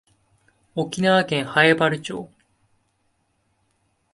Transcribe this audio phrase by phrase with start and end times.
[0.73, 2.31] 沖縄県南風原町